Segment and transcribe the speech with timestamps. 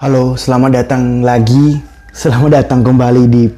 [0.00, 1.76] Halo, selamat datang lagi.
[2.08, 3.52] Selamat datang kembali di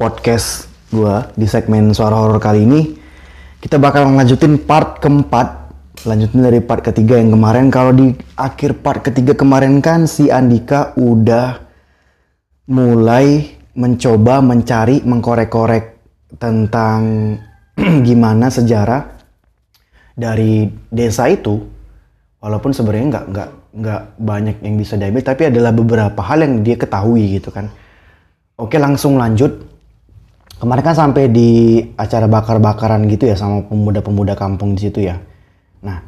[0.00, 2.96] podcast gua di segmen suara horor kali ini.
[3.60, 5.68] Kita bakal lanjutin part keempat.
[6.08, 7.68] Lanjutin dari part ketiga yang kemarin.
[7.68, 8.08] Kalau di
[8.40, 11.60] akhir part ketiga kemarin kan si Andika udah
[12.72, 16.00] mulai mencoba mencari mengkorek-korek
[16.40, 17.36] tentang
[18.08, 19.12] gimana sejarah
[20.16, 21.60] dari desa itu
[22.40, 26.76] walaupun sebenarnya nggak nggak nggak banyak yang bisa diambil tapi adalah beberapa hal yang dia
[26.76, 27.72] ketahui gitu kan.
[28.60, 29.72] Oke langsung lanjut.
[30.60, 35.18] Kemarin kan sampai di acara bakar-bakaran gitu ya sama pemuda-pemuda kampung di situ ya.
[35.82, 35.98] Nah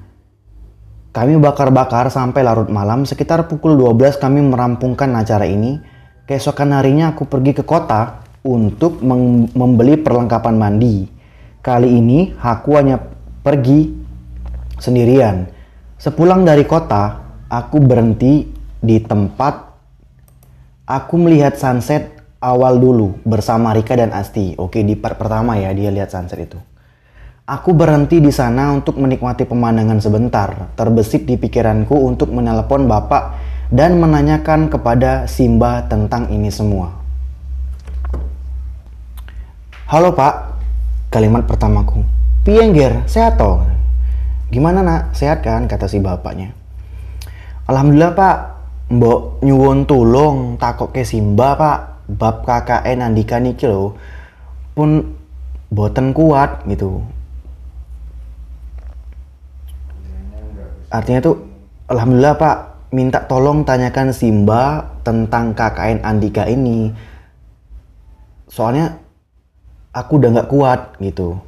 [1.10, 5.80] kami bakar-bakar sampai larut malam sekitar pukul 12 kami merampungkan acara ini.
[6.24, 9.00] Keesokan harinya aku pergi ke kota untuk
[9.56, 11.04] membeli perlengkapan mandi.
[11.64, 13.00] Kali ini aku hanya
[13.44, 13.92] pergi
[14.76, 15.48] sendirian.
[15.96, 17.23] Sepulang dari kota
[17.54, 18.50] aku berhenti
[18.82, 19.70] di tempat
[20.90, 24.58] aku melihat sunset awal dulu bersama Rika dan Asti.
[24.58, 26.58] Oke, di part pertama ya dia lihat sunset itu.
[27.44, 30.74] Aku berhenti di sana untuk menikmati pemandangan sebentar.
[30.74, 33.36] Terbesit di pikiranku untuk menelepon bapak
[33.68, 36.90] dan menanyakan kepada Simba tentang ini semua.
[39.84, 40.56] Halo pak,
[41.12, 42.00] kalimat pertamaku.
[42.48, 43.60] Piengger, sehat toh?
[44.48, 45.68] Gimana nak, sehat kan?
[45.68, 46.63] Kata si bapaknya.
[47.64, 48.36] Alhamdulillah Pak,
[48.92, 51.78] Mbok nyuwun tulung takok ke Simba Pak,
[52.12, 53.96] bab KKN Andika niki lho
[54.76, 55.16] pun
[55.72, 57.00] boten kuat gitu.
[60.92, 61.40] Artinya tuh
[61.88, 62.56] Alhamdulillah Pak,
[62.92, 66.92] minta tolong tanyakan Simba tentang KKN Andika ini.
[68.44, 69.00] Soalnya
[69.96, 71.40] aku udah nggak kuat gitu.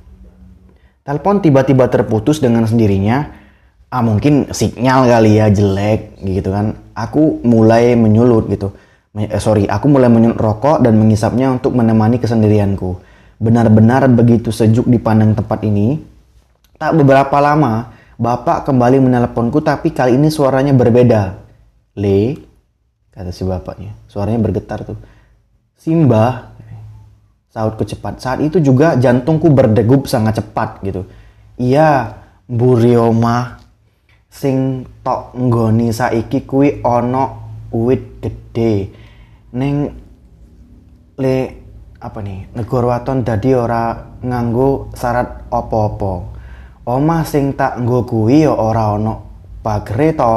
[1.04, 3.45] Telepon tiba-tiba terputus dengan sendirinya
[3.90, 6.76] ah mungkin sinyal kali ya jelek gitu kan.
[6.96, 8.72] Aku mulai menyulut gitu.
[9.16, 13.00] Eh, sorry aku mulai menyulut rokok dan mengisapnya untuk menemani kesendirianku.
[13.36, 16.00] Benar-benar begitu sejuk di pandang tempat ini
[16.76, 21.22] tak beberapa lama bapak kembali meneleponku tapi kali ini suaranya berbeda.
[21.96, 22.36] Le
[23.12, 23.96] kata si bapaknya.
[24.08, 25.00] Suaranya bergetar tuh.
[25.76, 26.52] Simba
[27.56, 28.20] sautku cepat.
[28.20, 31.08] Saat itu juga jantungku berdegup sangat cepat gitu.
[31.56, 33.65] Iya Burioma
[34.36, 37.32] sing tok nggoni saiki kuwi ana
[37.72, 38.92] uwit gede
[39.56, 39.96] ning
[41.16, 41.36] le
[41.96, 46.36] apa nih negara waton dadi ora nganggo syarat apa-apa.
[46.86, 49.16] Omah sing tak nggo kuwi ya ora ana
[49.64, 50.28] pagere to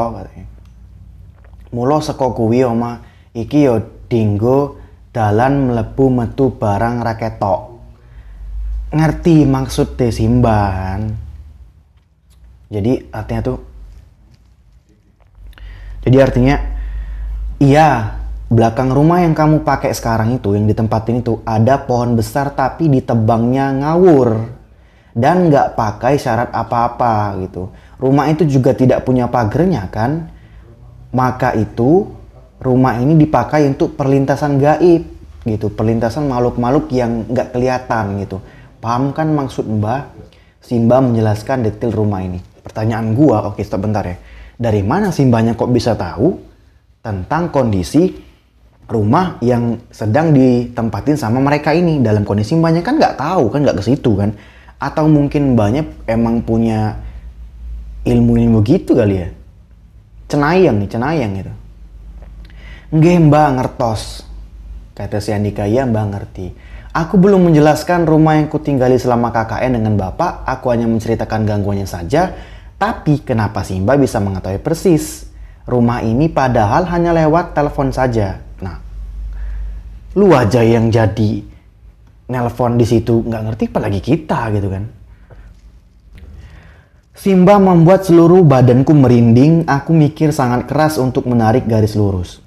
[1.69, 3.05] mula saka kuwi omah
[3.37, 3.77] iki ya
[4.09, 4.81] dinggo
[5.13, 7.77] dalan mlebu metu barang raketok
[8.89, 11.13] ngerti maksud desimban
[12.73, 13.68] jadi artinya tuh
[15.99, 16.55] jadi artinya,
[17.59, 22.87] iya, belakang rumah yang kamu pakai sekarang itu, yang ditempatin itu, ada pohon besar tapi
[22.87, 24.57] ditebangnya ngawur.
[25.09, 27.73] Dan nggak pakai syarat apa-apa gitu.
[27.99, 30.31] Rumah itu juga tidak punya pagernya kan?
[31.11, 32.07] Maka itu
[32.61, 35.03] rumah ini dipakai untuk perlintasan gaib
[35.43, 35.67] gitu.
[35.73, 38.39] Perlintasan makhluk-makhluk yang nggak kelihatan gitu.
[38.79, 40.07] Paham kan maksud mbak?
[40.63, 42.39] Simba menjelaskan detail rumah ini.
[42.63, 44.15] Pertanyaan gua, oke stop bentar ya
[44.59, 46.35] dari mana simbahnya kok bisa tahu
[46.99, 48.11] tentang kondisi
[48.91, 52.03] rumah yang sedang ditempatin sama mereka ini?
[52.03, 54.35] Dalam kondisi mbaknya kan nggak tahu kan nggak ke situ kan?
[54.75, 56.99] Atau mungkin mbaknya emang punya
[58.03, 59.31] ilmu-ilmu gitu kali ya?
[60.27, 61.53] Cenayang nih cenayang gitu.
[62.99, 64.27] Nggih mbak ngertos.
[64.91, 66.51] Kata si Andika ya mbak ngerti.
[66.91, 70.43] Aku belum menjelaskan rumah yang kutinggali selama KKN dengan bapak.
[70.43, 72.35] Aku hanya menceritakan gangguannya saja
[72.79, 75.27] tapi kenapa Simba bisa mengetahui persis
[75.67, 78.39] rumah ini padahal hanya lewat telepon saja?
[78.63, 78.79] Nah,
[80.15, 81.43] lu aja yang jadi
[82.31, 84.87] nelpon di situ nggak ngerti apalagi kita gitu kan.
[87.19, 92.39] Simba membuat seluruh badanku merinding, aku mikir sangat keras untuk menarik garis lurus.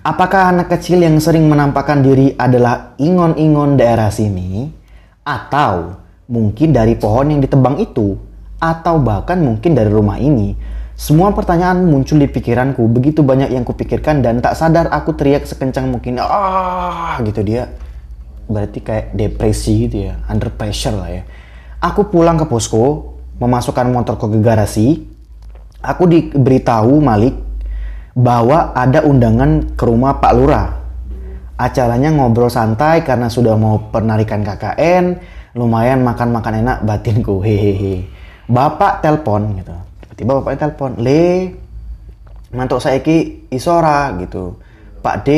[0.00, 4.72] Apakah anak kecil yang sering menampakkan diri adalah ingon-ingon daerah sini?
[5.20, 6.00] Atau
[6.32, 8.31] mungkin dari pohon yang ditebang itu?
[8.62, 10.54] Atau bahkan mungkin dari rumah ini.
[10.94, 15.90] Semua pertanyaan muncul di pikiranku, begitu banyak yang kupikirkan dan tak sadar aku teriak sekencang
[15.90, 16.22] mungkin.
[16.22, 17.74] Ah, gitu dia.
[18.46, 21.22] Berarti kayak depresi gitu ya, under pressure lah ya.
[21.82, 25.02] Aku pulang ke posko, memasukkan motorku ke garasi.
[25.82, 27.34] Aku diberitahu Malik
[28.14, 30.68] bahwa ada undangan ke rumah Pak Lurah.
[31.58, 35.18] Acaranya ngobrol santai karena sudah mau penarikan KKN,
[35.58, 38.11] lumayan makan-makan enak batinku, hehehe
[38.48, 39.74] bapak telpon gitu.
[40.02, 41.54] Tiba-tiba bapaknya telpon le
[42.52, 44.58] mantuk saiki isora gitu.
[45.02, 45.28] Pak D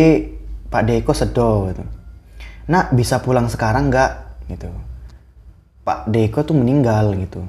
[0.69, 1.71] Pak Deko sedo?
[1.71, 1.85] Gitu.
[2.69, 4.13] Nak bisa pulang sekarang nggak?
[4.51, 4.69] Gitu.
[5.85, 7.45] Pak Deko tuh meninggal gitu.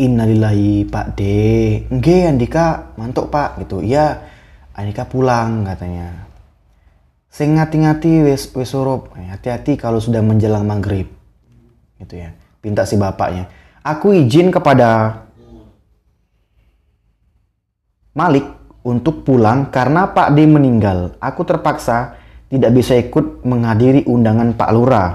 [0.00, 1.20] Innalillahi Pak D
[1.92, 3.60] Nge Andika mantuk Pak.
[3.66, 3.84] Gitu.
[3.84, 4.24] Iya
[4.72, 6.29] Andika pulang katanya
[7.30, 9.14] sing ngati-ngati wis wis surup.
[9.16, 11.06] Eh, hati-hati kalau sudah menjelang maghrib.
[11.96, 12.34] Gitu ya.
[12.60, 13.48] Pinta si bapaknya.
[13.80, 15.22] Aku izin kepada
[18.10, 18.44] Malik
[18.82, 21.16] untuk pulang karena Pak D meninggal.
[21.22, 22.18] Aku terpaksa
[22.50, 25.10] tidak bisa ikut menghadiri undangan Pak Lurah.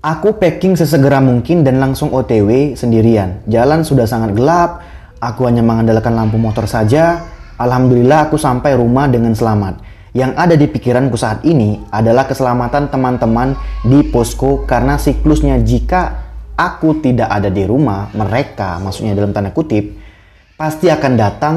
[0.00, 3.44] Aku packing sesegera mungkin dan langsung OTW sendirian.
[3.44, 4.80] Jalan sudah sangat gelap,
[5.20, 7.28] aku hanya mengandalkan lampu motor saja.
[7.58, 9.87] Alhamdulillah aku sampai rumah dengan selamat.
[10.16, 16.28] Yang ada di pikiranku saat ini adalah keselamatan teman-teman di posko karena siklusnya jika
[16.58, 19.94] aku tidak ada di rumah, mereka, maksudnya dalam tanda kutip,
[20.58, 21.56] pasti akan datang.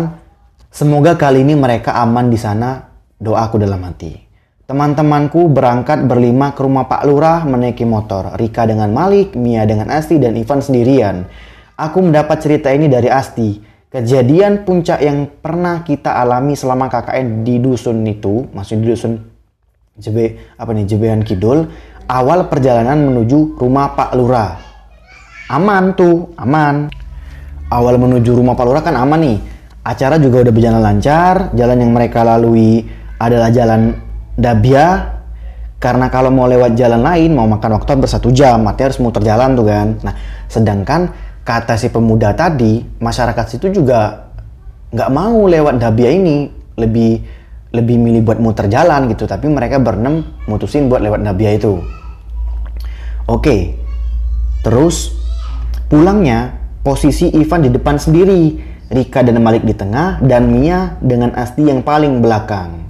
[0.72, 2.92] Semoga kali ini mereka aman di sana.
[3.22, 4.18] Doaku dalam hati.
[4.66, 8.34] Teman-temanku berangkat berlima ke rumah Pak Lurah menaiki motor.
[8.40, 11.28] Rika dengan Malik, Mia dengan Asti, dan Ivan sendirian.
[11.76, 13.71] Aku mendapat cerita ini dari Asti.
[13.92, 19.14] Kejadian puncak yang pernah kita alami selama KKN di dusun itu, maksudnya di dusun
[20.00, 20.18] JB
[20.56, 21.68] apa nih Jebean Kidul,
[22.08, 24.56] awal perjalanan menuju rumah Pak Lurah.
[25.52, 26.88] Aman tuh, aman.
[27.68, 29.38] Awal menuju rumah Pak Lurah kan aman nih.
[29.84, 32.88] Acara juga udah berjalan lancar, jalan yang mereka lalui
[33.20, 33.92] adalah jalan
[34.40, 35.20] Dabia
[35.82, 39.26] karena kalau mau lewat jalan lain mau makan waktu hampir satu jam artinya harus muter
[39.26, 40.14] jalan tuh kan nah
[40.46, 41.10] sedangkan
[41.42, 44.30] kata si pemuda tadi masyarakat situ juga
[44.92, 47.22] nggak mau lewat Dabia ini lebih
[47.72, 51.80] lebih milih buat muter jalan gitu tapi mereka berenam mutusin buat lewat Dabia itu
[53.32, 53.58] oke
[54.62, 55.16] terus
[55.88, 61.64] pulangnya posisi Ivan di depan sendiri Rika dan Malik di tengah dan Mia dengan Asti
[61.64, 62.82] yang paling belakang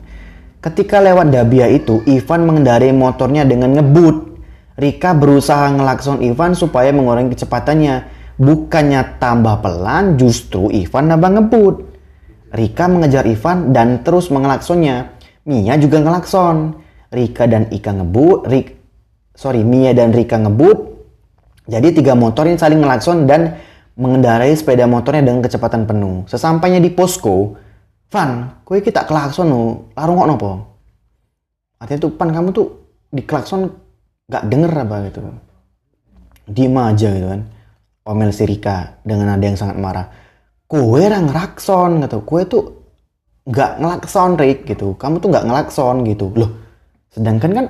[0.61, 4.37] Ketika lewat Dabia itu, Ivan mengendarai motornya dengan ngebut.
[4.77, 8.20] Rika berusaha ngelakson Ivan supaya mengurangi kecepatannya.
[8.39, 11.75] Bukannya tambah pelan, justru Ivan nambah ngebut.
[12.51, 15.15] Rika mengejar Ivan dan terus mengelaksonnya.
[15.47, 16.77] Mia juga ngelakson.
[17.11, 18.67] Rika dan Ika ngebut, Rik,
[19.35, 20.95] sorry, Mia dan Rika ngebut.
[21.67, 23.59] Jadi tiga motor yang saling ngelakson dan
[23.99, 26.23] mengendarai sepeda motornya dengan kecepatan penuh.
[26.31, 27.59] Sesampainya di posko,
[28.11, 30.51] Van, kowe iki tak klakson no, larung kok nopo?
[31.79, 32.67] Artinya tuh pan kamu tuh
[33.07, 33.71] di klakson
[34.27, 35.19] gak denger apa gitu.
[36.51, 37.41] Diem aja gitu kan.
[38.01, 40.07] Omel si Rika dengan nada yang sangat marah.
[40.65, 42.17] Kowe orang ngerakson gitu.
[42.25, 42.63] Kowe tuh
[43.45, 44.97] gak ngelakson Rik gitu.
[44.97, 46.33] Kamu tuh gak ngelakson gitu.
[46.33, 46.51] Loh,
[47.13, 47.65] sedangkan kan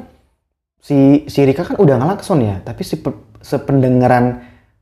[0.79, 2.95] si si Rika kan udah ngelakson ya, tapi si
[3.41, 4.39] sependengaran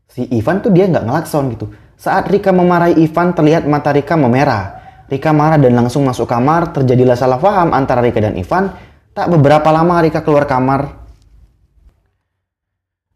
[0.10, 1.72] si Ivan tuh dia nggak ngelakson gitu.
[2.00, 4.80] Saat Rika memarahi Ivan terlihat mata Rika memerah.
[5.10, 6.72] Rika marah dan langsung masuk kamar.
[6.76, 8.72] Terjadilah salah paham antara Rika dan Ivan.
[9.16, 10.99] Tak beberapa lama Rika keluar kamar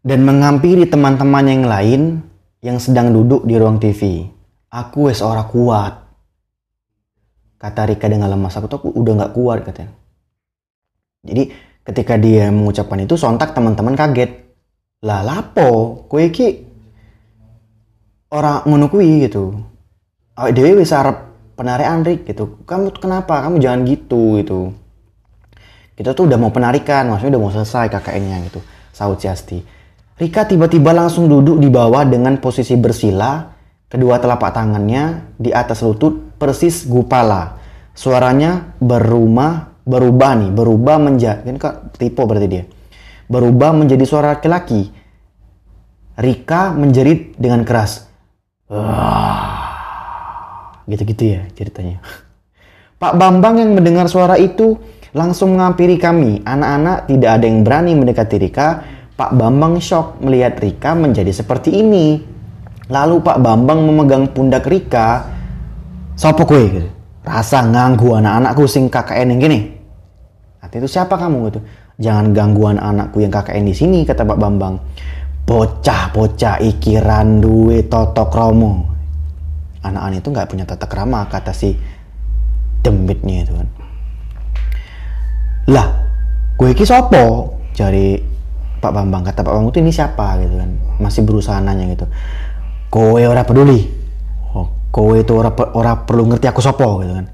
[0.04, 2.00] dan menghampiri teman-teman yang lain
[2.60, 4.28] yang sedang duduk di ruang TV.
[4.68, 6.04] Aku wes ora kuat.
[7.56, 8.52] Kata Rika dengan lemas.
[8.60, 9.96] Aku tuh aku udah nggak kuat katanya.
[11.24, 11.42] Jadi
[11.88, 14.44] ketika dia mengucapkan itu sontak teman-teman kaget.
[15.00, 16.04] Lah lapo?
[16.12, 16.48] Kue ki
[18.28, 19.56] orang kuwi gitu.
[20.36, 24.60] Awake dhewe wis arep penarikan Rik gitu kamu kenapa kamu jangan gitu gitu
[25.94, 29.58] kita tuh udah mau penarikan maksudnya udah mau selesai KKN-nya gitu saut si Asti
[30.14, 33.50] Rika tiba-tiba langsung duduk di bawah dengan posisi bersila
[33.90, 37.58] kedua telapak tangannya di atas lutut persis gupala
[37.94, 42.64] suaranya berumah berubah nih berubah menjadi kan kak tipe berarti dia
[43.26, 44.90] berubah menjadi suara laki-laki
[46.14, 48.06] Rika menjerit dengan keras
[48.70, 49.64] Wah
[50.88, 52.00] gitu-gitu ya ceritanya.
[53.00, 54.78] Pak Bambang yang mendengar suara itu
[55.12, 56.40] langsung menghampiri kami.
[56.44, 58.68] Anak-anak tidak ada yang berani mendekati Rika.
[59.14, 62.18] Pak Bambang shock melihat Rika menjadi seperti ini.
[62.90, 65.30] Lalu Pak Bambang memegang pundak Rika.
[66.18, 66.62] Sopo kue?
[66.68, 66.90] Gitu.
[67.24, 69.58] Rasa nganggu anak-anakku sing KKN yang gini.
[70.60, 71.60] Artinya itu siapa kamu gitu?
[72.02, 74.76] Jangan gangguan anakku yang KKN di sini kata Pak Bambang.
[75.44, 78.94] Bocah-bocah ikiran duwe totok romo
[79.84, 81.76] anak-anak itu nggak punya tata krama kata si
[82.80, 83.68] demitnya itu kan
[85.68, 85.88] lah
[86.56, 88.16] gue iki sopo cari
[88.84, 90.36] Pak Bambang kata Pak Bambang itu ini siapa?
[90.44, 90.70] Gitu kan.
[91.00, 92.04] Masih berusaha nanya gitu.
[92.92, 93.88] Kowe ora peduli?
[94.52, 97.26] Oh, kowe itu ora, ora perlu ngerti aku sopo gitu kan.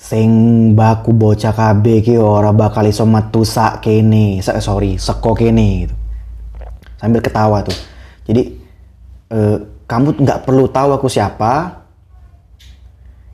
[0.00, 0.28] Sing
[0.72, 5.94] baku bocah KB ki ora bakal iso metu sak kene sorry seko kene gitu.
[6.96, 7.76] Sambil ketawa tuh.
[8.24, 8.42] Jadi
[9.28, 9.38] e,
[9.84, 11.83] kamu nggak perlu tahu aku siapa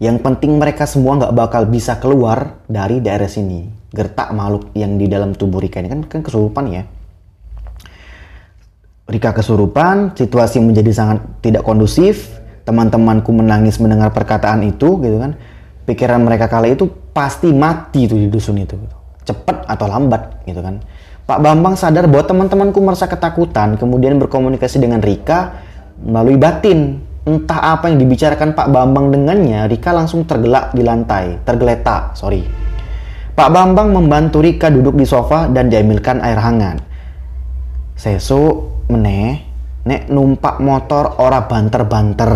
[0.00, 3.69] yang penting mereka semua nggak bakal bisa keluar dari daerah sini.
[3.92, 5.92] Gertak makhluk yang di dalam tubuh Rika ini.
[5.92, 6.88] Kan kan kesurupan ya.
[9.04, 12.40] Rika kesurupan situasi menjadi sangat tidak kondusif.
[12.64, 15.37] Teman-temanku menangis mendengar perkataan itu gitu kan.
[15.85, 18.97] Pikiran mereka kala itu pasti mati tuh di dusun itu gitu.
[19.21, 20.80] cepet atau lambat gitu kan.
[21.28, 25.61] Pak Bambang sadar bahwa teman-temanku merasa ketakutan kemudian berkomunikasi dengan Rika
[26.00, 32.17] melalui batin entah apa yang dibicarakan Pak Bambang dengannya, Rika langsung tergelak di lantai, tergeletak,
[32.17, 32.45] sorry.
[33.37, 36.81] Pak Bambang membantu Rika duduk di sofa dan diambilkan air hangat.
[37.97, 39.45] Sesu meneh,
[39.85, 42.33] nek numpak motor ora banter-banter.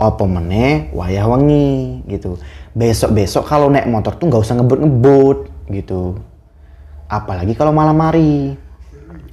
[0.00, 2.40] Apa meneh wayah wengi gitu.
[2.72, 6.16] Besok-besok kalau naik motor tuh nggak usah ngebut-ngebut gitu.
[7.10, 8.56] Apalagi kalau malam hari.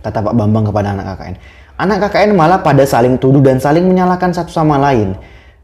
[0.04, 1.36] Kata Pak Bambang kepada anak KKN
[1.78, 5.14] Anak KKN malah pada saling tuduh dan saling menyalahkan satu sama lain.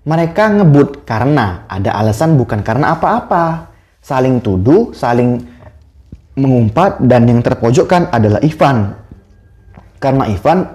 [0.05, 3.73] Mereka ngebut karena ada alasan bukan karena apa-apa.
[3.97, 5.41] Saling tuduh, saling
[6.37, 8.93] mengumpat dan yang terpojokkan adalah Ivan.
[9.97, 10.69] Karena Ivan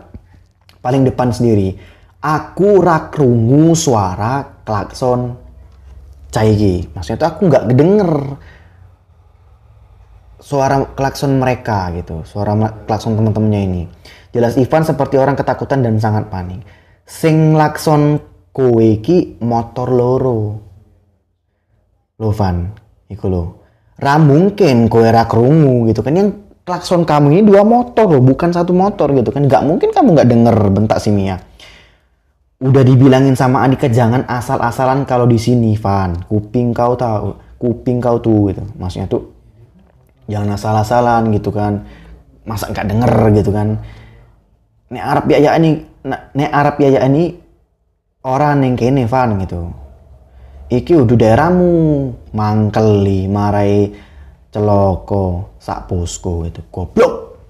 [0.82, 1.78] paling depan sendiri.
[2.18, 5.38] Aku rakrungu suara klakson
[6.34, 6.90] Caigi.
[6.90, 8.10] Maksudnya itu aku nggak denger
[10.42, 12.56] suara klakson mereka gitu, suara
[12.88, 13.82] klakson teman-temannya ini.
[14.28, 16.60] Jelas Ivan seperti orang ketakutan dan sangat panik.
[17.08, 18.20] Sing lakson
[18.52, 18.90] kowe
[19.40, 20.40] motor loro.
[22.20, 22.68] Lo Van,
[23.08, 23.44] iku lo.
[23.96, 26.28] Ra mungkin kowe ra krungu gitu kan yang
[26.68, 29.48] klakson kamu ini dua motor loh, bukan satu motor gitu kan.
[29.48, 31.40] Gak mungkin kamu gak denger bentak si Mia.
[32.58, 36.26] Udah dibilangin sama Andika jangan asal-asalan kalau di sini, Van.
[36.28, 38.62] Kuping kau tahu, kuping kau tuh gitu.
[38.76, 39.32] Maksudnya tuh
[40.28, 41.88] jangan asal-asalan gitu kan.
[42.44, 43.78] Masa nggak denger gitu kan
[44.88, 45.70] nek Arab ya ini
[46.08, 47.36] nek Arab ya ini
[48.24, 49.68] orang yang kene fan gitu.
[50.68, 51.72] Iki udah daerahmu
[52.36, 53.88] mangkeli marai
[54.52, 57.40] celoko sak posko itu goblok!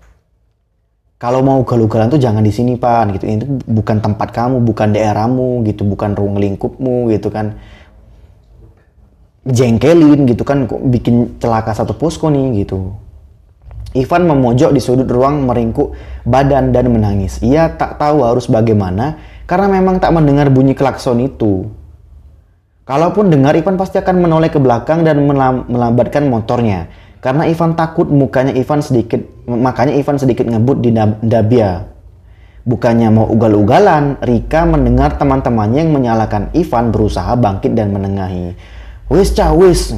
[1.18, 3.26] Kalau mau galugalan tuh jangan di sini pan gitu.
[3.26, 5.83] Itu bukan tempat kamu bukan daerahmu gitu.
[5.83, 7.59] Bukan ruang lingkupmu gitu kan.
[9.42, 10.71] Jengkelin gitu kan.
[10.71, 13.08] Kok bikin celaka satu posko nih gitu
[13.97, 15.97] Ivan memojok di sudut ruang meringkuk
[16.28, 17.40] badan dan menangis.
[17.40, 19.16] Ia tak tahu harus bagaimana
[19.49, 21.73] karena memang tak mendengar bunyi klakson itu.
[22.88, 25.21] Kalaupun dengar, Ivan pasti akan menoleh ke belakang dan
[25.68, 26.88] melambatkan motornya.
[27.21, 31.85] Karena Ivan takut mukanya Ivan sedikit, makanya Ivan sedikit ngebut di Dabia.
[32.64, 38.57] Bukannya mau ugal-ugalan, Rika mendengar teman-temannya yang menyalahkan Ivan berusaha bangkit dan menengahi.
[39.12, 39.92] Wis cah wis,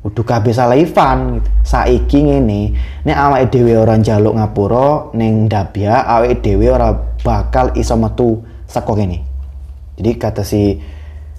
[0.00, 1.48] Udah kabeh salah Ivan gitu.
[1.60, 2.72] Saiki ngene,
[3.04, 6.88] nek awake dhewe ora njaluk ngapura ning Dabia, awake dhewe ora
[7.20, 9.20] bakal iso metu saka kene.
[10.00, 10.80] Jadi kata si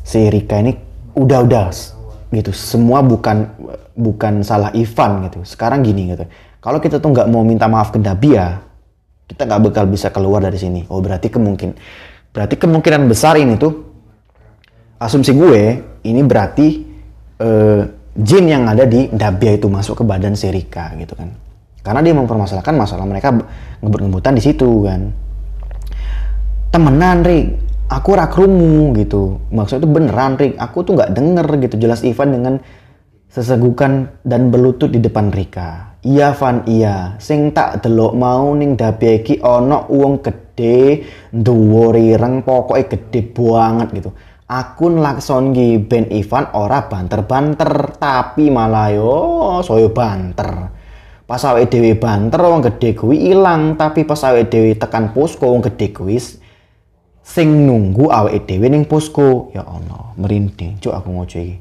[0.06, 0.78] si Rika ini
[1.18, 1.74] udah-udah
[2.30, 2.54] gitu.
[2.54, 3.50] Semua bukan
[3.98, 5.42] bukan salah Ivan gitu.
[5.42, 6.30] Sekarang gini gitu.
[6.62, 8.62] Kalau kita tuh nggak mau minta maaf ke Dabia,
[9.26, 10.86] kita nggak bakal bisa keluar dari sini.
[10.94, 11.74] Oh berarti kemungkin
[12.32, 13.74] berarti kemungkinan besar ini tuh
[15.02, 15.64] asumsi gue
[16.08, 16.68] ini berarti
[17.42, 17.82] eh,
[18.16, 21.32] jin yang ada di Dabia itu masuk ke badan Serika gitu kan.
[21.82, 23.34] Karena dia mempermasalahkan masalah mereka
[23.82, 25.10] ngebut-ngebutan di situ kan.
[26.72, 27.46] Temenan, Rik.
[27.92, 29.42] Aku rakrumu gitu.
[29.52, 30.56] Maksudnya itu beneran, Rik.
[30.56, 31.76] Aku tuh nggak denger gitu.
[31.82, 32.54] Jelas Ivan dengan
[33.32, 36.00] sesegukan dan berlutut di depan Rika.
[36.06, 37.18] Iya Van, iya.
[37.18, 43.88] Sing tak delok mau ning Dabia iki ono uang gede, dhuwur ireng, pokoknya gede banget
[44.02, 44.10] gitu
[44.52, 49.16] akun laksongi ben Ivan ora banter-banter tapi malah yo
[49.64, 50.68] soyo banter.
[51.24, 55.64] Pas awake dhewe banter wong gede kuwi ilang tapi pas awake dhewe tekan posko wong
[55.64, 56.20] gede kuwi
[57.24, 59.56] sing nunggu awake dhewe ning posko.
[59.56, 61.56] Ya Allah merinding cuk aku ngojo iki.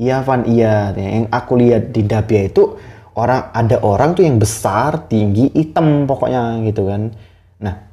[0.00, 0.96] Iya Van iya.
[0.96, 2.80] Yang aku lihat di Dabia itu
[3.12, 7.12] orang ada orang tuh yang besar tinggi hitam pokoknya gitu kan.
[7.60, 7.84] Nah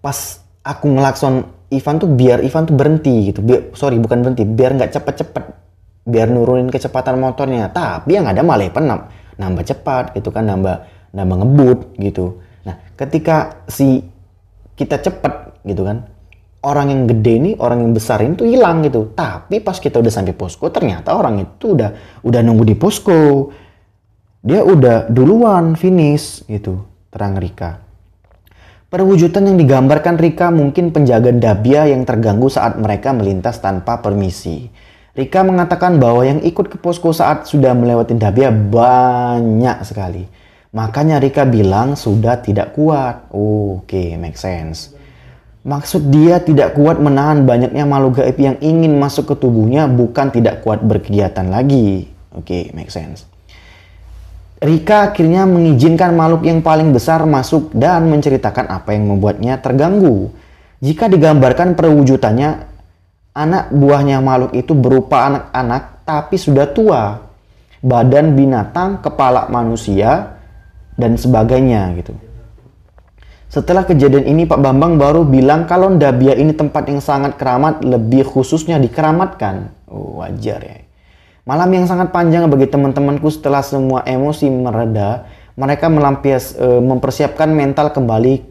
[0.00, 3.44] pas aku ngelakson Ivan tuh biar Ivan tuh berhenti gitu.
[3.44, 5.44] Biar, sorry bukan berhenti, biar nggak cepet-cepet,
[6.08, 7.68] biar nurunin kecepatan motornya.
[7.68, 8.88] Tapi yang ada malah Ivan
[9.36, 10.76] nambah cepat gitu kan, nambah
[11.12, 12.40] nambah ngebut gitu.
[12.64, 14.00] Nah, ketika si
[14.76, 16.08] kita cepet gitu kan,
[16.64, 19.12] orang yang gede ini, orang yang besar ini tuh hilang gitu.
[19.12, 23.52] Tapi pas kita udah sampai posko, ternyata orang itu udah udah nunggu di posko.
[24.38, 27.87] Dia udah duluan finish gitu, terang Rika.
[28.88, 34.72] Perwujudan yang digambarkan Rika mungkin penjaga Dabia yang terganggu saat mereka melintas tanpa permisi.
[35.12, 40.24] Rika mengatakan bahwa yang ikut ke posko saat sudah melewati Dabia banyak sekali.
[40.72, 43.28] Makanya Rika bilang sudah tidak kuat.
[43.28, 44.96] Oke, okay, make sense.
[45.68, 50.64] Maksud dia tidak kuat menahan banyaknya makhluk gaib yang ingin masuk ke tubuhnya, bukan tidak
[50.64, 52.08] kuat berkegiatan lagi.
[52.32, 53.28] Oke, okay, make sense.
[54.58, 60.34] Rika akhirnya mengizinkan makhluk yang paling besar masuk dan menceritakan apa yang membuatnya terganggu.
[60.82, 62.50] Jika digambarkan perwujudannya,
[63.38, 67.22] anak buahnya makhluk itu berupa anak-anak tapi sudah tua.
[67.78, 70.34] Badan binatang, kepala manusia,
[70.98, 72.10] dan sebagainya gitu.
[73.46, 78.26] Setelah kejadian ini Pak Bambang baru bilang kalau Ndabia ini tempat yang sangat keramat, lebih
[78.26, 79.70] khususnya dikeramatkan.
[79.86, 80.87] Oh, wajar ya.
[81.48, 85.24] Malam yang sangat panjang bagi teman-temanku setelah semua emosi mereda,
[85.56, 88.44] mereka melampias e, mempersiapkan mental kembali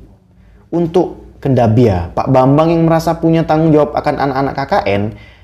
[0.73, 2.17] untuk ke Ndabia.
[2.17, 5.01] Pak Bambang yang merasa punya tanggung jawab akan anak-anak KKN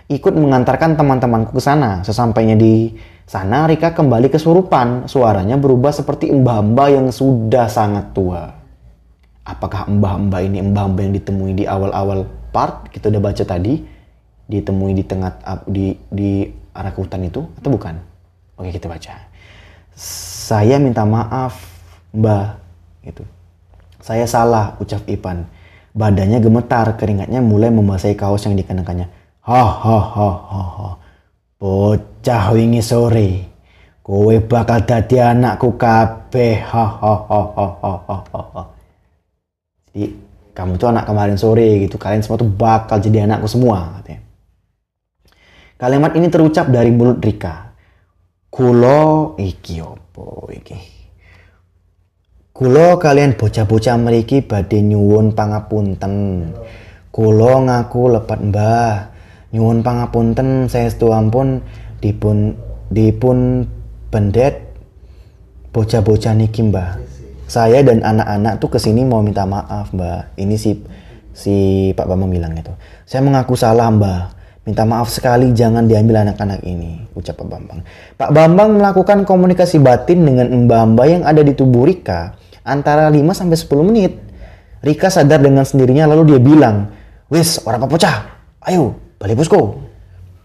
[0.10, 2.02] ikut mengantarkan teman-temanku ke sana.
[2.02, 2.98] Sesampainya di
[3.30, 5.06] sana, Rika kembali kesurupan.
[5.06, 8.64] Suaranya berubah seperti mbah-mbah yang sudah sangat tua
[9.44, 12.24] apakah mbah-mbah ini mbah-mbah yang ditemui di awal-awal
[12.56, 13.84] part kita udah baca tadi
[14.48, 15.36] ditemui di tengah
[15.68, 17.96] di di arah ke hutan itu atau bukan?
[18.58, 19.14] Oke kita baca.
[19.94, 21.58] Saya minta maaf
[22.14, 22.58] mbah
[23.06, 23.22] itu
[24.04, 25.48] saya salah ucap Ipan.
[25.96, 29.08] Badannya gemetar keringatnya mulai membasahi kaos yang dikenakannya.
[29.48, 30.90] Ha ha ha ha ha.
[31.56, 33.48] Bocah wingi sore.
[34.04, 36.60] Kowe bakal dadi anakku kabeh.
[36.68, 38.64] Ha ha ha ha ha ha ha.
[39.94, 40.06] Jadi
[40.52, 41.96] kamu tuh anak kemarin sore gitu.
[41.96, 44.04] Kalian semua tuh bakal jadi anakku semua.
[44.04, 44.20] Katanya.
[45.84, 47.76] Kalimat ini terucap dari mulut Rika.
[48.48, 50.80] Kulo iki opo iki.
[52.56, 56.16] Kulo kalian bocah-bocah meriki badhe nyuwun pangapunten.
[57.12, 59.12] Kulo ngaku lepat mbah.
[59.52, 61.60] Nyuwun pangapunten saya ampun
[62.00, 62.56] dipun
[62.88, 63.68] dipun
[64.08, 64.64] pendet
[65.76, 66.96] bocah-bocah niki mbah
[67.48, 70.80] saya dan anak-anak tuh ke sini mau minta maaf mbak ini si
[71.34, 72.72] si Pak Bambang bilang itu
[73.06, 77.80] saya mengaku salah mbak minta maaf sekali jangan diambil anak-anak ini ucap Pak Bambang.
[78.16, 83.58] Pak Bambang melakukan komunikasi batin dengan mbak-mbak yang ada di tubuh Rika antara 5 sampai
[83.60, 84.14] 10 menit.
[84.84, 86.92] Rika sadar dengan sendirinya lalu dia bilang
[87.32, 88.28] wis orang pecah
[88.68, 89.80] ayo balik posko.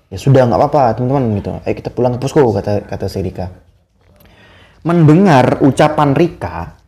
[0.09, 1.51] Ya sudah nggak apa-apa teman-teman gitu.
[1.62, 3.47] Ayo kita pulang ke posko kata kata si Rika.
[4.83, 6.79] Mendengar ucapan Rika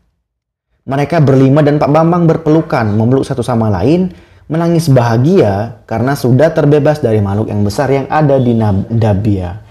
[0.91, 4.11] mereka berlima dan Pak Bambang berpelukan, memeluk satu sama lain,
[4.51, 8.59] menangis bahagia karena sudah terbebas dari makhluk yang besar yang ada di
[8.91, 9.63] Dabia.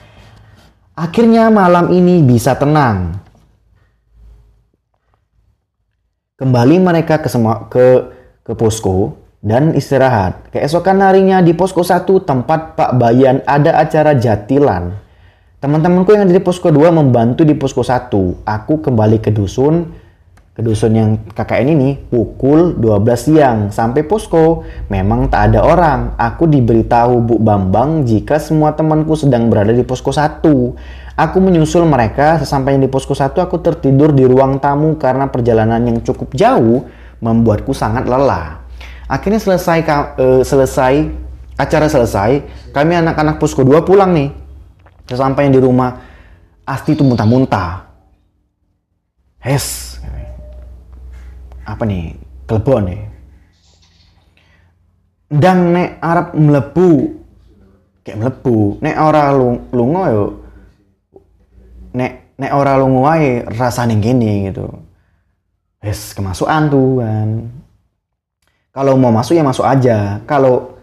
[0.96, 3.20] Akhirnya malam ini bisa tenang.
[6.40, 8.08] Kembali mereka ke semua ke
[8.48, 10.48] ke posko dan istirahat.
[10.56, 14.96] Keesokan harinya di posko 1 tempat Pak Bayan ada acara jatilan.
[15.60, 18.48] Teman-temanku yang ada di posko 2 membantu di posko 1.
[18.48, 19.92] Aku kembali ke dusun
[20.60, 24.68] ke dusun yang KKN ini pukul 12 siang sampai posko.
[24.92, 26.20] Memang tak ada orang.
[26.20, 30.44] Aku diberitahu Bu Bambang jika semua temanku sedang berada di posko 1.
[31.16, 36.04] Aku menyusul mereka, sesampainya di posko 1 aku tertidur di ruang tamu karena perjalanan yang
[36.04, 36.84] cukup jauh
[37.24, 38.60] membuatku sangat lelah.
[39.08, 39.80] Akhirnya selesai
[40.20, 41.08] uh, selesai
[41.56, 42.44] acara selesai,
[42.76, 44.36] kami anak-anak posko 2 pulang nih.
[45.08, 46.04] Sesampainya di rumah,
[46.68, 47.88] Asti itu muntah-muntah.
[49.40, 49.89] Hes,
[51.76, 52.18] apa nih?
[52.50, 53.02] Kelebon nih.
[55.30, 56.92] Dan nek Arab melebu
[58.02, 60.26] kayak melebu nek ora lu lungo yo
[61.94, 64.66] nek nek ora lungo wae rasane gini gitu.
[65.86, 67.30] Wes kemasukan tuh kan.
[68.74, 70.18] Kalau mau masuk ya masuk aja.
[70.26, 70.82] Kalau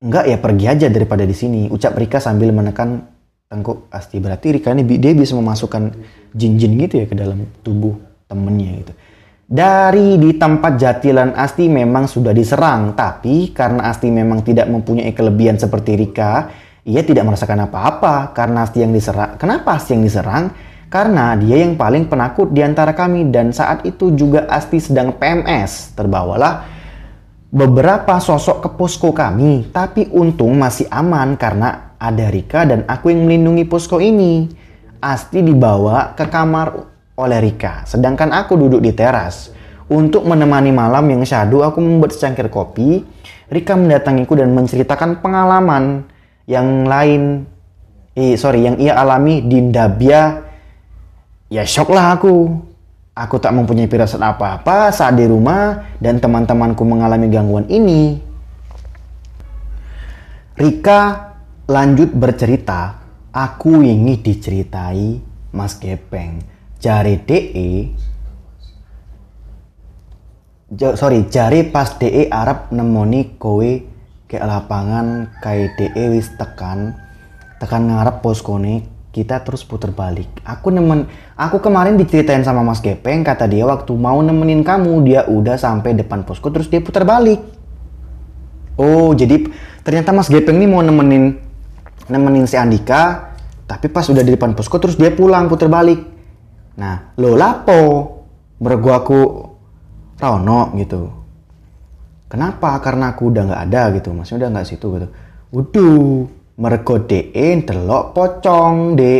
[0.00, 1.68] enggak ya pergi aja daripada di sini.
[1.68, 3.04] Ucap Rika sambil menekan
[3.46, 5.94] tengkuk Asti berarti Rika ini dia bisa memasukkan
[6.34, 7.94] jin-jin gitu ya ke dalam tubuh
[8.26, 8.92] temennya gitu
[9.46, 15.54] dari di tempat Jatilan Asti memang sudah diserang, tapi karena Asti memang tidak mempunyai kelebihan
[15.54, 16.50] seperti Rika,
[16.82, 19.38] ia tidak merasakan apa-apa karena Asti yang diserang.
[19.38, 20.50] Kenapa Asti yang diserang?
[20.90, 25.94] Karena dia yang paling penakut di antara kami dan saat itu juga Asti sedang PMS.
[25.94, 26.66] Terbawalah
[27.50, 33.30] beberapa sosok ke posko kami, tapi untung masih aman karena ada Rika dan aku yang
[33.30, 34.50] melindungi posko ini.
[34.98, 37.88] Asti dibawa ke kamar oleh Rika.
[37.88, 39.50] Sedangkan aku duduk di teras.
[39.86, 43.02] Untuk menemani malam yang syahdu, aku membuat secangkir kopi.
[43.46, 46.04] Rika mendatangiku dan menceritakan pengalaman
[46.44, 47.46] yang lain.
[48.16, 50.42] Eh, sorry, yang ia alami di Dabia.
[51.46, 52.58] Ya shock lah aku.
[53.16, 58.20] Aku tak mempunyai firasat apa-apa saat di rumah dan teman-temanku mengalami gangguan ini.
[60.52, 61.32] Rika
[61.64, 63.00] lanjut bercerita,
[63.32, 65.20] aku ingin diceritai
[65.56, 67.70] Mas Gepeng Jari DE
[70.98, 73.70] sorry, jari pas DE Arab nemoni kowe
[74.26, 76.98] ke lapangan kai DE wis tekan
[77.62, 78.82] tekan ngarep poskone
[79.14, 80.28] kita terus puter balik.
[80.44, 81.08] Aku nemen
[81.40, 85.96] aku kemarin diceritain sama Mas Gepeng kata dia waktu mau nemenin kamu dia udah sampai
[85.96, 87.40] depan posko terus dia putar balik.
[88.76, 89.48] Oh, jadi
[89.80, 91.40] ternyata Mas Gepeng ini mau nemenin
[92.12, 93.32] nemenin si Andika,
[93.64, 96.15] tapi pas udah di depan posko terus dia pulang putar balik.
[96.76, 97.80] Nah, lo lapo?
[98.56, 99.20] Mergo aku
[100.16, 101.02] Rono gitu.
[102.26, 102.80] Kenapa?
[102.80, 105.08] Karena aku udah nggak ada gitu, maksudnya udah nggak situ gitu.
[105.52, 106.26] Waduh,
[106.58, 109.14] mergo DE delok pocong de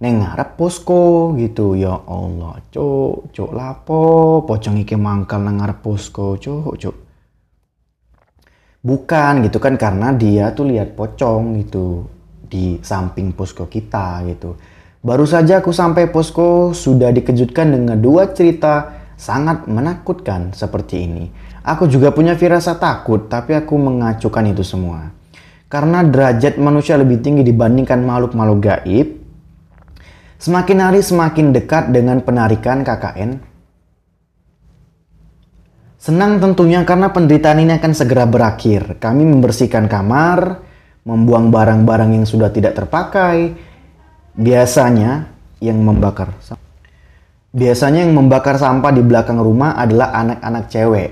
[0.00, 1.78] neng ngarep posko gitu.
[1.78, 6.96] Ya Allah, cuk, cuk lapo, pocong iki mangkal nang ngarep posko, cuk, cuk.
[8.78, 12.08] Bukan gitu kan karena dia tuh lihat pocong gitu
[12.48, 14.56] di samping posko kita gitu.
[14.98, 21.24] Baru saja aku sampai posko sudah dikejutkan dengan dua cerita sangat menakutkan seperti ini.
[21.62, 25.14] Aku juga punya firasat takut tapi aku mengacukan itu semua.
[25.68, 29.20] Karena derajat manusia lebih tinggi dibandingkan makhluk-makhluk gaib,
[30.40, 33.48] semakin hari semakin dekat dengan penarikan KKN
[35.98, 39.02] Senang tentunya karena penderitaan ini akan segera berakhir.
[39.02, 40.62] Kami membersihkan kamar,
[41.02, 43.58] membuang barang-barang yang sudah tidak terpakai.
[44.38, 46.30] Biasanya yang membakar
[47.48, 51.08] Biasanya yang membakar sampah di belakang rumah adalah anak-anak cewek.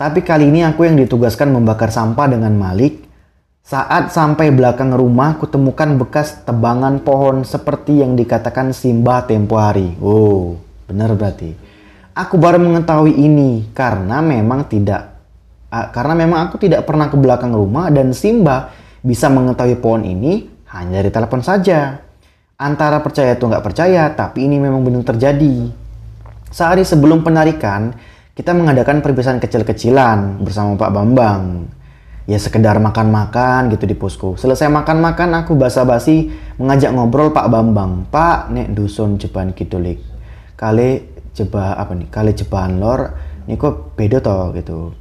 [0.00, 3.04] Tapi kali ini aku yang ditugaskan membakar sampah dengan Malik.
[3.60, 9.92] Saat sampai belakang rumah, kutemukan bekas tebangan pohon seperti yang dikatakan Simba tempo hari.
[10.00, 10.56] Oh,
[10.88, 11.52] benar berarti.
[12.16, 15.20] Aku baru mengetahui ini karena memang tidak
[15.70, 20.98] karena memang aku tidak pernah ke belakang rumah dan Simba bisa mengetahui pohon ini hanya
[21.04, 22.09] dari telepon saja.
[22.60, 25.72] Antara percaya atau nggak percaya, tapi ini memang benar terjadi.
[26.52, 27.96] Sehari sebelum penarikan,
[28.36, 31.72] kita mengadakan perpisahan kecil-kecilan bersama Pak Bambang.
[32.28, 34.36] Ya sekedar makan-makan gitu di posko.
[34.36, 36.28] Selesai makan-makan aku basa-basi
[36.60, 38.04] mengajak ngobrol Pak Bambang.
[38.12, 40.04] Pak, nek dusun Jeban Kidulik.
[40.60, 41.00] Kali
[41.32, 42.12] jebah apa nih?
[42.12, 43.16] Kali jebahan lor,
[43.48, 44.92] ini kok beda toh gitu.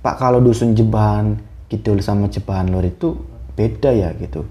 [0.00, 3.18] Pak kalau dusun Jeban Kidul sama Jebahan lor itu
[3.52, 4.46] beda ya gitu.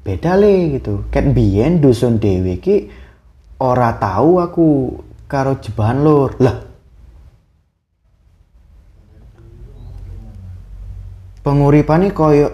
[0.00, 1.04] Beda le gitu.
[1.12, 2.88] Ket biyen dusun dewe ki
[3.60, 4.66] ora tahu aku
[5.28, 6.34] karo Jebahan lor.
[6.40, 6.70] Lah,
[11.44, 12.48] penguripane koyo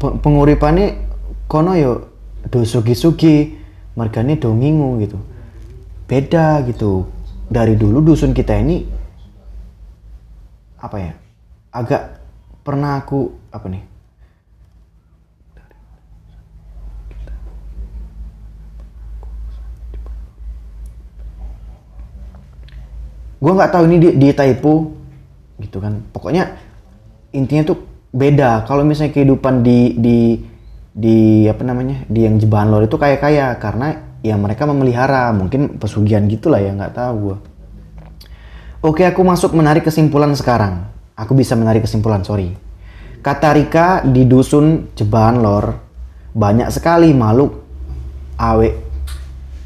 [0.00, 0.84] pe- penguripane
[1.48, 1.92] kono yo
[2.48, 3.54] do sugi-sugi
[3.96, 5.18] margane do ngingu gitu
[6.08, 7.06] beda gitu
[7.52, 8.88] dari dulu dusun kita ini
[10.80, 11.12] apa ya
[11.70, 12.02] agak
[12.64, 13.84] pernah aku apa nih
[23.42, 24.94] gue nggak tahu ini di, di typo.
[25.58, 25.98] Gitu kan.
[26.14, 26.54] Pokoknya
[27.34, 27.82] intinya tuh
[28.14, 28.62] beda.
[28.70, 30.18] Kalau misalnya kehidupan di di
[30.92, 35.34] di apa namanya di yang jebahan lor itu kayak kaya karena ya mereka memelihara.
[35.34, 37.38] Mungkin pesugihan gitulah ya nggak tahu gue
[38.82, 40.90] oke aku masuk menarik kesimpulan sekarang.
[41.14, 42.52] Aku bisa menarik kesimpulan sorry.
[43.22, 45.78] Kata Rika di dusun jebahan lor
[46.34, 47.62] banyak sekali makhluk
[48.34, 48.68] awe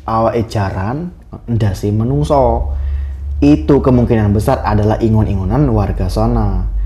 [0.04, 1.08] awe ejaran
[1.48, 2.76] ndasi menungso
[3.44, 6.77] itu kemungkinan besar adalah ingon-ingonan warga sana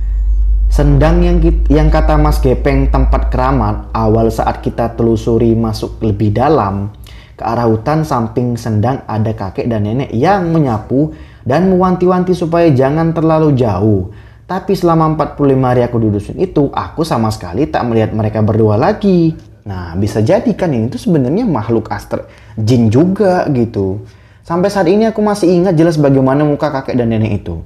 [0.71, 6.31] Sendang yang kit- yang kata Mas Gepeng tempat keramat awal saat kita telusuri masuk lebih
[6.31, 6.95] dalam
[7.35, 11.11] ke arah hutan samping sendang ada kakek dan nenek yang menyapu
[11.43, 14.15] dan mewanti-wanti supaya jangan terlalu jauh.
[14.47, 18.79] Tapi selama 45 hari aku di dusun itu, aku sama sekali tak melihat mereka berdua
[18.79, 19.35] lagi.
[19.67, 24.07] Nah, bisa jadi kan ini tuh sebenarnya makhluk astral jin juga gitu.
[24.51, 27.63] Sampai saat ini aku masih ingat jelas bagaimana muka kakek dan nenek itu.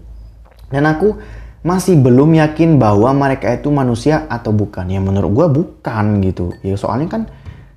[0.68, 1.16] Dan aku
[1.64, 4.84] masih belum yakin bahwa mereka itu manusia atau bukan.
[4.92, 6.52] Ya menurut gua bukan gitu.
[6.60, 7.22] Ya soalnya kan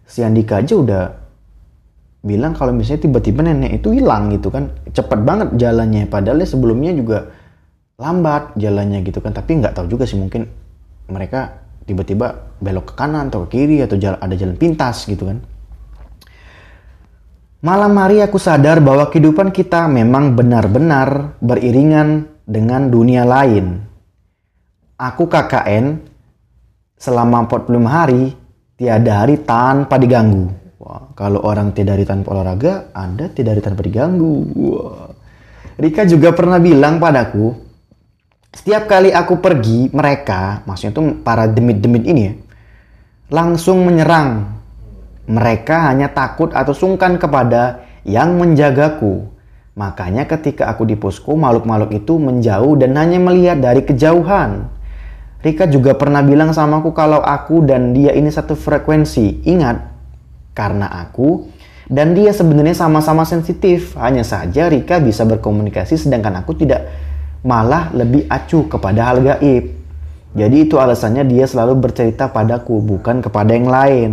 [0.03, 1.03] si Andika aja udah
[2.19, 4.75] bilang kalau misalnya tiba-tiba nenek itu hilang gitu kan.
[4.91, 6.11] Cepet banget jalannya.
[6.11, 7.31] Padahal sebelumnya juga
[7.95, 9.31] lambat jalannya gitu kan.
[9.31, 10.51] Tapi nggak tahu juga sih mungkin
[11.07, 15.39] mereka tiba-tiba belok ke kanan atau ke kiri atau ada jalan pintas gitu kan.
[17.57, 23.81] Malam hari aku sadar bahwa kehidupan kita memang benar-benar beriringan dengan dunia lain.
[24.93, 25.97] Aku KKN
[27.01, 28.37] selama 45 hari,
[28.77, 30.53] tiada hari tanpa diganggu.
[30.77, 34.33] Wah, kalau orang tiada hari tanpa olahraga, Anda tiada hari tanpa diganggu.
[34.53, 35.09] Wah.
[35.81, 37.57] Rika juga pernah bilang padaku,
[38.53, 42.33] setiap kali aku pergi, mereka, maksudnya tuh para demit-demit ini ya,
[43.33, 44.56] langsung menyerang
[45.27, 49.27] mereka hanya takut atau sungkan kepada yang menjagaku.
[49.77, 54.71] Makanya ketika aku di posko, makhluk-makhluk itu menjauh dan hanya melihat dari kejauhan.
[55.37, 59.45] Rika juga pernah bilang sama aku kalau aku dan dia ini satu frekuensi.
[59.45, 59.77] Ingat,
[60.57, 61.45] karena aku
[61.85, 63.93] dan dia sebenarnya sama-sama sensitif.
[64.01, 66.89] Hanya saja Rika bisa berkomunikasi sedangkan aku tidak
[67.45, 69.77] malah lebih acuh kepada hal gaib.
[70.33, 74.11] Jadi itu alasannya dia selalu bercerita padaku, bukan kepada yang lain.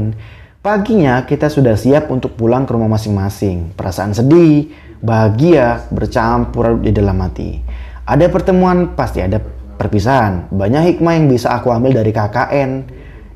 [0.64, 3.76] Paginya kita sudah siap untuk pulang ke rumah masing-masing.
[3.76, 4.72] Perasaan sedih,
[5.04, 7.60] bahagia bercampur di dalam hati.
[8.08, 9.44] Ada pertemuan, pasti ada
[9.76, 10.48] perpisahan.
[10.48, 12.70] Banyak hikmah yang bisa aku ambil dari KKN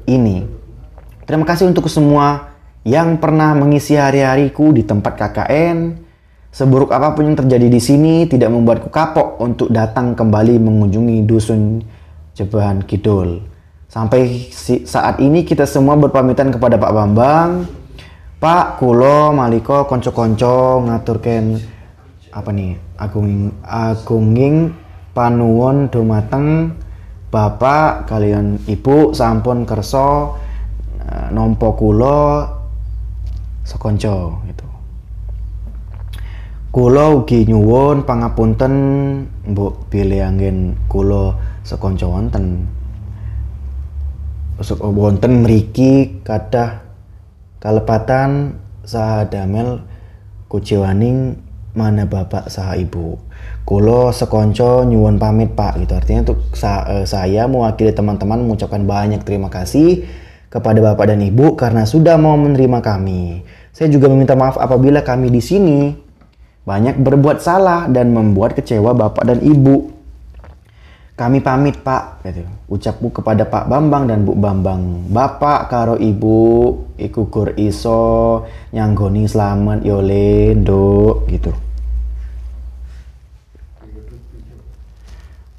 [0.08, 0.48] ini.
[1.28, 2.56] Terima kasih untuk semua
[2.88, 6.00] yang pernah mengisi hari-hariku di tempat KKN.
[6.48, 11.84] Seburuk apa pun yang terjadi di sini tidak membuatku kapok untuk datang kembali mengunjungi dusun
[12.32, 13.57] Jebahan Kidul.
[13.88, 14.52] Sampai
[14.84, 17.64] saat ini kita semua berpamitan kepada Pak Bambang,
[18.36, 21.56] Pak Kulo Maliko konco-konco ngaturken
[22.28, 24.76] apa nih agung agunging
[25.16, 26.76] panuwun dumateng
[27.32, 30.36] Bapak kalian Ibu sampun kerso
[31.00, 32.44] uh, nompo kulo
[33.64, 34.68] sekonco gitu.
[36.68, 38.72] Kulo ugi nyuwun pangapunten
[39.48, 42.77] Mbok pilih angin kulo sekonco wonten.
[44.58, 46.82] Wonten mriki kadah
[47.62, 49.86] kalepatan saha damel
[50.50, 51.38] kuciwaning
[51.78, 53.22] mana bapak saha ibu.
[53.62, 55.94] Kulo sekonco nyuwun pamit pak gitu.
[55.94, 60.02] Artinya untuk sa uh, saya mewakili teman-teman mengucapkan banyak terima kasih
[60.50, 63.46] kepada bapak dan ibu karena sudah mau menerima kami.
[63.70, 65.94] Saya juga meminta maaf apabila kami di sini
[66.66, 69.97] banyak berbuat salah dan membuat kecewa bapak dan ibu
[71.18, 72.22] kami pamit pak.
[72.22, 72.46] Gitu.
[72.70, 75.10] Ucapku kepada Pak Bambang dan Bu Bambang.
[75.10, 76.38] Bapak karo ibu
[76.94, 81.50] iku gur iso nyanggoni selamat yole do gitu.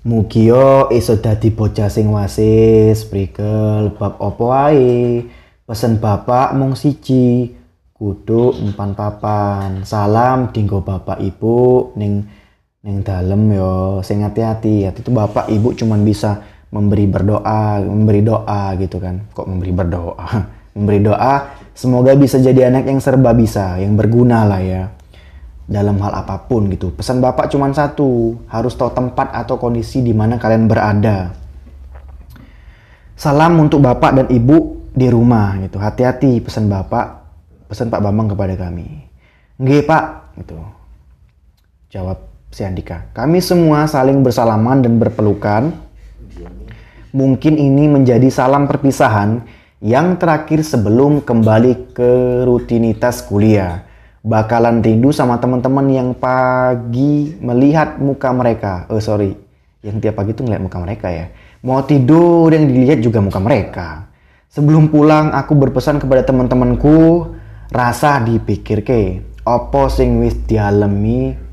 [0.08, 5.28] Mugio iso dadi bocah sing wasis prikel bab opo wae
[5.68, 7.52] pesen bapak mung siji
[7.92, 9.84] kudu empan papan.
[9.84, 12.39] Salam dinggo bapak ibu ning
[12.80, 14.88] yang dalam yo sing hati-hati.
[14.88, 16.40] Hati itu bapak ibu cuman bisa
[16.70, 19.28] memberi berdoa memberi doa gitu kan.
[19.36, 20.28] Kok memberi berdoa?
[20.70, 24.84] Memberi doa semoga bisa jadi anak yang serba bisa yang berguna lah ya.
[25.66, 26.94] Dalam hal apa pun gitu.
[26.94, 31.34] Pesan bapak cuman satu harus tahu tempat atau kondisi di mana kalian berada.
[33.20, 35.82] Salam untuk bapak dan ibu di rumah gitu.
[35.82, 37.28] Hati-hati pesan bapak
[37.68, 39.10] pesan pak bambang kepada kami.
[39.60, 40.06] Nggih pak
[40.40, 40.58] gitu.
[41.92, 43.10] Jawab si Andika.
[43.14, 45.72] Kami semua saling bersalaman dan berpelukan.
[47.10, 49.42] Mungkin ini menjadi salam perpisahan
[49.82, 53.86] yang terakhir sebelum kembali ke rutinitas kuliah.
[54.20, 58.86] Bakalan rindu sama teman-teman yang pagi melihat muka mereka.
[58.92, 59.34] Oh sorry,
[59.82, 61.32] yang tiap pagi tuh ngeliat muka mereka ya.
[61.66, 64.12] Mau tidur yang dilihat juga muka mereka.
[64.52, 67.32] Sebelum pulang aku berpesan kepada teman-temanku
[67.72, 71.49] rasa dipikir ke opo sing wis dialemi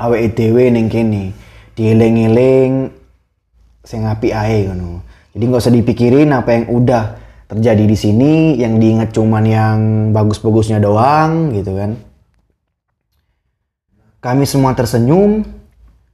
[0.00, 1.34] awake dhewe ning kene
[1.76, 2.92] dieling-eling
[3.82, 5.02] sing apik ae ngono.
[5.32, 7.02] Jadi nggak usah dipikirin apa yang udah
[7.48, 9.78] terjadi di sini, yang diingat cuman yang
[10.12, 11.96] bagus-bagusnya doang gitu kan.
[14.22, 15.42] Kami semua tersenyum,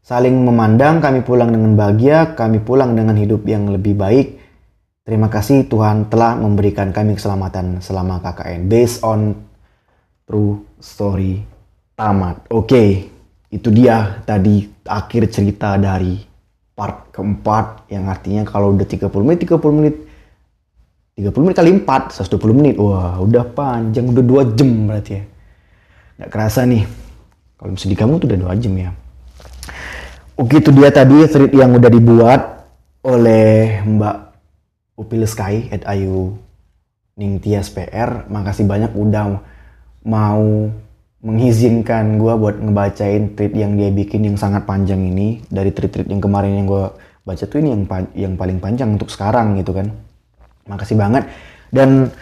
[0.00, 4.40] saling memandang, kami pulang dengan bahagia, kami pulang dengan hidup yang lebih baik.
[5.04, 8.70] Terima kasih Tuhan telah memberikan kami keselamatan selama KKN.
[8.70, 9.36] Based on
[10.24, 11.42] true story
[11.98, 12.48] tamat.
[12.48, 12.64] Oke.
[12.64, 13.17] Okay
[13.48, 16.20] itu dia tadi akhir cerita dari
[16.76, 19.94] part keempat yang artinya kalau udah 30 menit 30 menit
[21.18, 22.74] 30 menit kali 4 120 menit.
[22.78, 25.22] Wah udah panjang udah 2 jam berarti ya.
[26.22, 26.86] Nggak kerasa nih
[27.58, 28.90] kalau di kamu tuh udah 2 jam ya.
[30.38, 32.40] Oke itu dia tadi thread yang udah dibuat
[33.02, 34.16] oleh Mbak
[34.94, 36.38] Upil Sky at Ayu
[37.18, 39.42] Ningtyas PR makasih banyak udah
[40.06, 40.70] mau
[41.18, 46.22] mengizinkan gue buat ngebacain tweet yang dia bikin yang sangat panjang ini dari tweet-tweet yang
[46.22, 46.84] kemarin yang gue
[47.26, 47.82] baca tuh ini yang
[48.14, 49.90] yang paling panjang untuk sekarang gitu kan.
[50.70, 51.26] Makasih banget.
[51.74, 52.14] Dan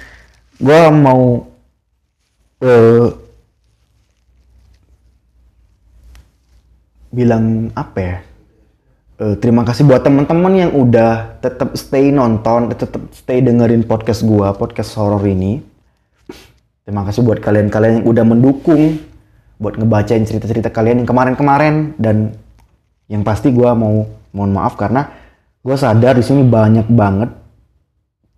[0.56, 1.44] gue mau
[2.64, 3.09] uh,
[7.12, 8.16] bilang apa ya?
[9.16, 14.44] Uh, terima kasih buat teman-teman yang udah tetap stay nonton tetap stay dengerin podcast gue
[14.61, 15.75] podcast horror ini
[16.87, 19.03] Terima kasih buat kalian-kalian yang udah mendukung
[19.59, 22.37] buat ngebacain cerita-cerita kalian yang kemarin-kemarin dan
[23.11, 25.11] yang pasti gue mau mohon maaf karena
[25.66, 27.35] gue sadar di sini banyak banget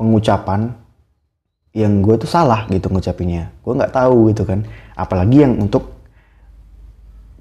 [0.01, 0.73] pengucapan
[1.77, 3.53] yang gue tuh salah gitu ngucapinnya.
[3.61, 4.65] Gue nggak tahu gitu kan.
[4.97, 5.99] Apalagi yang untuk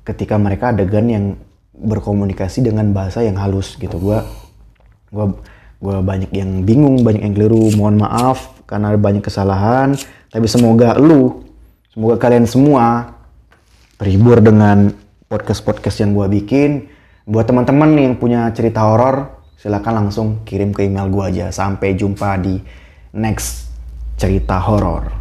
[0.08, 1.26] ketika mereka adegan yang
[1.78, 4.00] berkomunikasi dengan bahasa yang halus gitu.
[4.00, 4.24] Gua
[5.12, 5.36] gua
[5.78, 7.70] gua banyak yang bingung, banyak yang keliru.
[7.78, 11.42] Mohon maaf karena ada banyak kesalahan, tapi semoga lu,
[11.90, 13.16] semoga kalian semua
[13.98, 14.94] terhibur dengan
[15.26, 16.88] podcast-podcast yang gua bikin.
[17.28, 21.50] Buat teman-teman yang punya cerita horor, silakan langsung kirim ke email gua aja.
[21.50, 22.62] Sampai jumpa di
[23.18, 23.74] next
[24.22, 25.17] cerita horor.